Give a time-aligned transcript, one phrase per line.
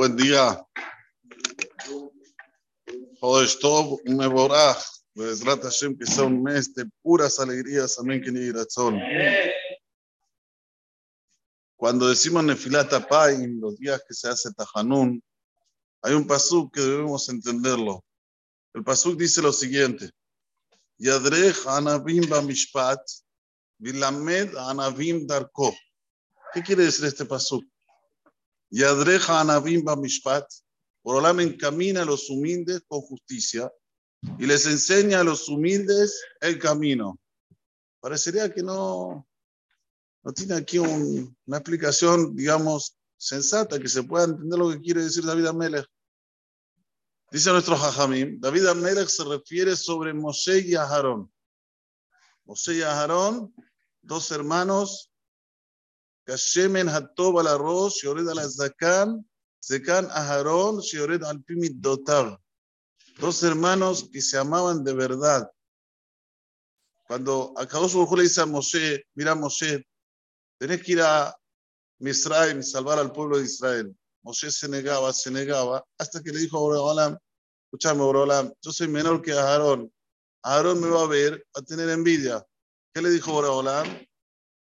[0.00, 0.66] Buen día.
[3.20, 4.82] Jodesh Tov, Mevorach.
[5.14, 7.98] Bezrat Hashem, que sea un mes de puras alegrías.
[7.98, 8.98] Amén, que ni razón.
[11.76, 12.90] Cuando decimos Nefilat
[13.28, 15.22] en los días que se hace Tajanun,
[16.00, 18.02] hay un pasuk que debemos entenderlo.
[18.72, 20.08] El pasuk dice lo siguiente:
[20.96, 23.02] Yadrech anavim mishpat,
[23.76, 25.76] vilamed anavim darko.
[26.54, 27.62] ¿Qué quiere decir este pasuk?
[28.70, 30.46] Yadreja anavim mishpat.
[31.02, 33.72] Borolam encamina a los humildes con justicia
[34.38, 37.18] y les enseña a los humildes el camino.
[38.00, 39.26] Parecería que no,
[40.22, 45.24] no tiene aquí una explicación, digamos, sensata, que se pueda entender lo que quiere decir
[45.24, 45.86] David Amelech.
[47.30, 51.32] Dice nuestro Jajamim, David Amelech se refiere sobre Moshe y Aharón.
[52.44, 53.54] Moshe y Aharón,
[54.02, 55.09] dos hermanos,
[56.30, 59.28] Kashemen Hatob al arroz, Yored al Zakan,
[59.60, 62.38] Zekan Aharón, Yored al Pimit Dotar.
[63.18, 65.50] Dos hermanos que se amaban de verdad.
[67.08, 69.84] Cuando Akadosh Baruj le dice a Moshe, mira Moshe,
[70.56, 71.36] tenés que ir a
[71.98, 73.92] Misraim salvar al pueblo de Israel.
[74.22, 77.18] Moshe se negaba, se negaba, hasta que le dijo a Boreolam,
[77.64, 79.92] escúchame Boreolam, yo soy menor que Aarón.
[80.44, 82.46] Aarón me va a ver, a tener envidia.
[82.94, 83.88] ¿Qué le dijo Boreolam?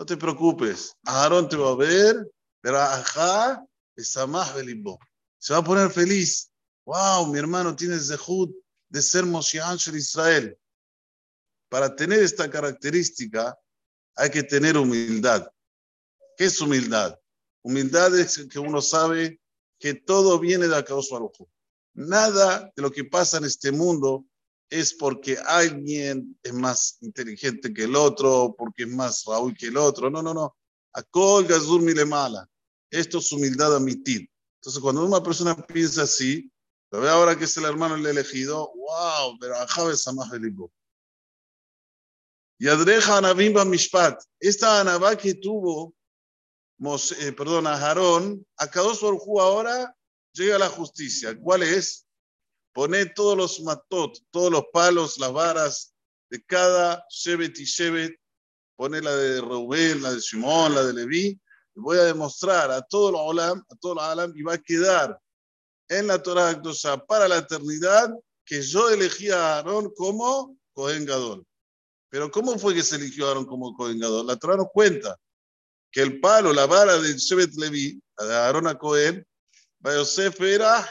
[0.00, 2.26] No te preocupes, Aarón te va a ver,
[2.62, 3.62] pero ajá,
[4.28, 4.98] más belimbo.
[5.36, 6.50] Se va a poner feliz
[6.86, 8.50] wow, mi hermano tiene zehut
[8.88, 10.58] de ser Moshe de Israel.
[11.68, 13.54] Para tener esta característica
[14.16, 15.46] hay que tener humildad.
[16.38, 17.18] ¿Qué es humildad?
[17.60, 19.38] Humildad es que uno sabe
[19.78, 21.46] que todo viene de Akadosh Baruj
[21.92, 24.24] Nada de lo que pasa en este mundo
[24.70, 29.76] es porque alguien es más inteligente que el otro, porque es más Raúl que el
[29.76, 30.08] otro.
[30.08, 30.56] No, no, no.
[30.92, 32.48] Akol Gazur mala.
[32.88, 34.30] Esto es humildad admitir.
[34.60, 36.50] Entonces, cuando una persona piensa así,
[36.92, 38.72] lo ve ahora que es el hermano el elegido.
[38.74, 39.38] ¡Wow!
[39.40, 40.72] Pero Ajabe más Belibo.
[42.58, 44.22] Y Adreja Anabimba Mishpat.
[44.38, 45.94] Esta Anabá que tuvo,
[47.20, 49.02] eh, perdón, a Jarón, a Kadosh
[49.40, 49.96] ahora
[50.32, 51.38] llega a la justicia.
[51.40, 52.06] ¿Cuál es?
[52.72, 55.94] Pone todos los matot, todos los palos, las varas
[56.30, 58.18] de cada Shevet y Shevet.
[58.76, 61.40] Pone la de Rubén, la de Simón, la de Leví.
[61.74, 65.20] Voy a demostrar a todos los Olam, a todos los Alam, y va a quedar
[65.88, 68.10] en la Torah Akdosha para la eternidad
[68.44, 71.44] que yo elegí a Aarón como Cohen Gadol.
[72.08, 74.26] Pero ¿cómo fue que se eligió a Aarón como Cohen Gadol?
[74.26, 75.16] La Torah nos cuenta
[75.90, 79.26] que el palo, la vara de Shevet Levi, la de Aarón a Cohen,
[79.82, 80.88] Yosef era.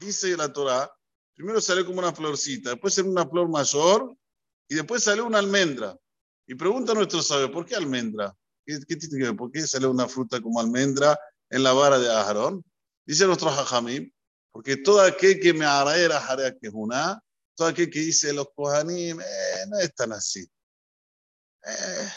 [0.00, 0.90] Dice la Torah,
[1.34, 4.16] primero sale como una florcita, después sale una flor mayor
[4.68, 5.96] y después sale una almendra.
[6.46, 8.34] Y pregunta a nuestro sabio, ¿por qué almendra?
[8.64, 9.36] ¿Qué, qué tiene que ver?
[9.36, 11.18] ¿Por qué sale una fruta como almendra
[11.50, 12.64] en la vara de Aharón.
[13.06, 14.10] Dice nuestro Jajamim,
[14.52, 17.22] porque todo aquel que me era jarea que una,
[17.54, 20.46] todo aquel que dice los Kohanim, eh, no es tan así.
[21.64, 22.08] Eh,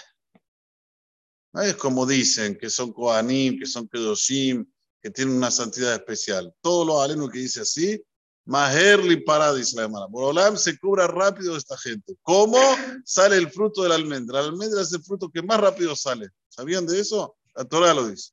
[1.54, 4.71] no es como dicen que son Kohanim, que son Kedoshim,
[5.02, 6.54] que tienen una santidad especial.
[6.62, 8.02] Todos los alenos que dice así,
[8.46, 10.08] Maherli para, dice la hermana.
[10.08, 12.16] Borolam se cubra rápido esta gente.
[12.22, 12.60] ¿Cómo
[13.06, 14.42] sale el fruto de la almendra?
[14.42, 16.30] La almendra es el fruto que más rápido sale.
[16.50, 17.36] ¿Sabían de eso?
[17.56, 18.32] La Torah lo dice.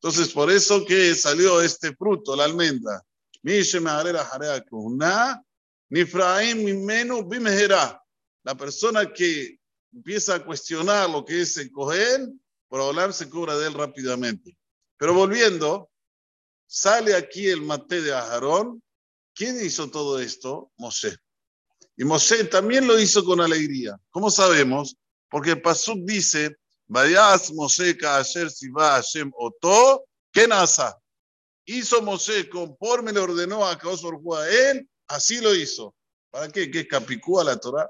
[0.00, 3.02] Entonces, por eso que salió este fruto, la almendra.
[8.42, 9.58] La persona que
[9.92, 12.40] empieza a cuestionar lo que es el Cohen,
[12.82, 14.56] hablar se cubra de él rápidamente.
[14.96, 15.90] Pero volviendo,
[16.66, 18.82] sale aquí el mate de Aarón.
[19.34, 20.72] ¿Quién hizo todo esto?
[20.76, 21.16] Mosé.
[21.96, 23.98] Y Mosé también lo hizo con alegría.
[24.10, 24.96] ¿Cómo sabemos?
[25.28, 30.98] Porque el Pasuk dice, Vayas Moshe Kaasher Siva Hashem Oto, ¿qué nasa?
[31.64, 35.94] Hizo Moshe conforme le ordenó a Kaos a él, así lo hizo.
[36.30, 36.70] ¿Para qué?
[36.70, 37.88] ¿Qué capicúa la Torah?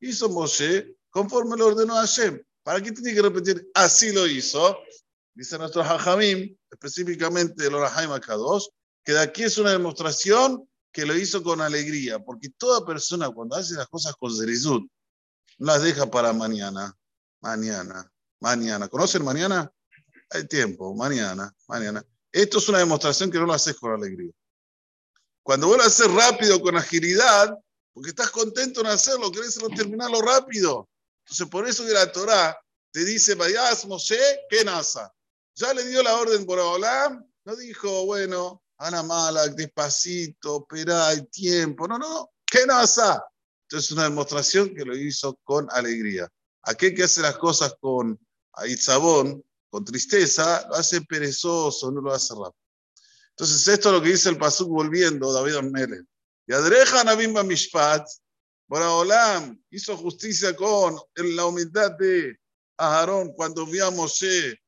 [0.00, 2.40] Hizo Moshe conforme le ordenó a Hashem.
[2.62, 3.68] ¿Para qué tiene que repetir?
[3.74, 4.78] Así lo hizo.
[5.40, 8.66] Dice nuestro Hajamim, específicamente el Orahaim Akadosh,
[9.02, 13.56] que de aquí es una demostración que lo hizo con alegría, porque toda persona cuando
[13.56, 14.86] hace las cosas con no
[15.60, 16.94] las deja para mañana,
[17.40, 18.86] mañana, Mañana.
[18.88, 19.72] ¿Conocen mañana?
[20.28, 22.04] Hay tiempo, mañana, mañana.
[22.30, 24.32] Esto es una demostración que no lo haces con alegría.
[25.42, 27.56] Cuando vos lo haces rápido, con agilidad,
[27.94, 30.86] porque estás contento en hacerlo, querés terminarlo rápido.
[31.24, 32.58] Entonces, por eso que la Torah
[32.90, 34.20] te dice, vayas Moshe,
[34.50, 35.10] ¿qué nasa?
[35.60, 41.26] Ya le dio la orden por Olam, no dijo, bueno, Ana Malak, despacito, espera, hay
[41.26, 41.86] tiempo.
[41.86, 43.22] No, no, ¿qué nasa?
[43.64, 46.26] Entonces, es una demostración que lo hizo con alegría.
[46.62, 48.18] Aquel que hace las cosas con
[48.54, 52.56] a Itzabón, con tristeza, lo hace perezoso, no lo hace rápido.
[53.28, 56.04] Entonces, esto es lo que dice el Pasuk volviendo, David Amele.
[56.46, 58.08] Y adreja Nabim Mishpat,
[58.66, 62.40] Olam hizo justicia con la humildad de
[62.78, 64.58] Aarón cuando vio a Moshe,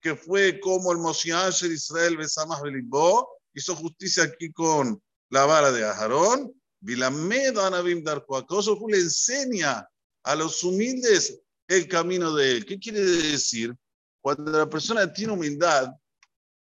[0.00, 5.70] que fue como el Moshiach de Israel, Besamah Belibó, hizo justicia aquí con la vara
[5.72, 6.52] de Aarón.
[6.80, 9.86] Vilamed Anabim Darkoakoso le enseña
[10.22, 11.38] a los humildes
[11.68, 12.64] el camino de él.
[12.64, 13.74] ¿Qué quiere decir?
[14.20, 15.90] Cuando la persona tiene humildad,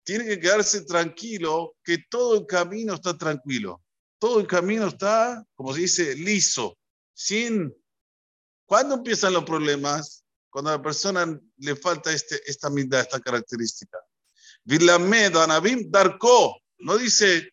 [0.03, 3.83] tiene que quedarse tranquilo que todo el camino está tranquilo.
[4.19, 6.79] Todo el camino está, como se dice, liso,
[7.15, 7.75] sin...
[8.67, 10.18] ¿Cuándo empiezan los problemas?
[10.51, 13.99] Cuando a la persona le falta este, esta humildad, esta característica.
[14.65, 17.51] Vilamed Anabim Darko, no dice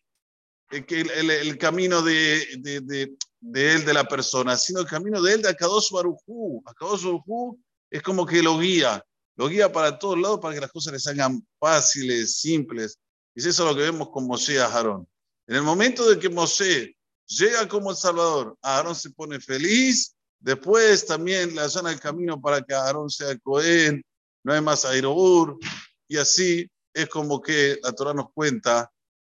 [0.68, 5.22] que el, el, camino de, de, de, de, él, de la persona, sino el camino
[5.22, 6.62] de él, de Akadosh Barujú.
[6.66, 7.58] Akadosh Barujú
[7.90, 9.04] es como que lo guía,
[9.36, 12.98] lo guía para todos lados para que las cosas les hagan fáciles, simples.
[13.34, 15.06] Y es eso lo que vemos con Moshe y Aarón.
[15.46, 16.96] En el momento de que Moshe
[17.26, 20.15] llega como el Salvador, Aarón se pone feliz,
[20.46, 24.00] después también le allana el camino para que Aarón sea Cohen,
[24.44, 25.58] no hay más Airobur,
[26.06, 28.88] y así es como que la Torah nos cuenta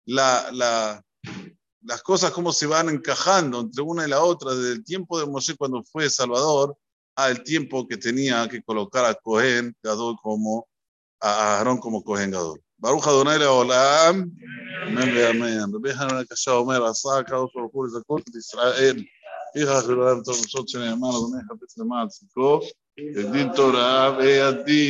[0.05, 1.00] la, la,
[1.82, 5.26] las cosas cómo se van encajando entre una y la otra desde el tiempo de
[5.26, 6.76] Moshe cuando fue Salvador
[7.14, 10.67] al tiempo que tenía que colocar a Cohen Gadol como
[11.20, 12.61] a Aarón como Cohen Gadol.
[12.82, 14.32] Adonai Leolam,
[14.82, 15.73] amén amén.
[15.73, 19.08] Rabbi Hanan Kasha Omer, Asa, Kadosh Baruch Hu, Zakot de Israel,
[19.56, 22.62] hija de todos nosotros, hermanos, Adonai, Japet Lemat, Ziko,
[22.97, 24.85] el Din Torah, ve a ti.